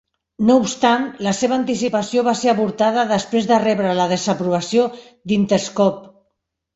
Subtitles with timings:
[0.45, 4.87] No obstant, la seva anticipació va ser avortada després de rebre la desaprovació
[5.33, 6.11] d'Interscope.